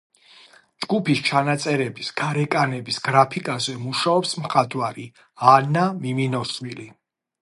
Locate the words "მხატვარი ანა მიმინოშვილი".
4.45-6.87